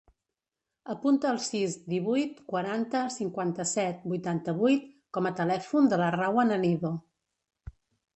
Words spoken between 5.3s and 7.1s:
a telèfon de la Rawan Anido.